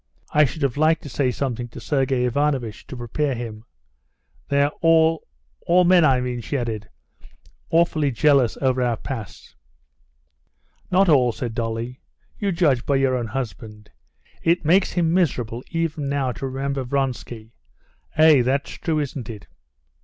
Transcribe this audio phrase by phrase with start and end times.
[0.31, 3.65] "I should have liked to say something to Sergey Ivanovitch, to prepare him.
[4.49, 6.89] They're all—all men, I mean," she added,
[7.69, 9.53] "awfully jealous over our past."
[10.89, 11.99] "Not all," said Dolly.
[12.39, 13.91] "You judge by your own husband.
[14.41, 17.53] It makes him miserable even now to remember Vronsky.
[18.17, 18.41] Eh?
[18.41, 19.45] that's true, isn't it?"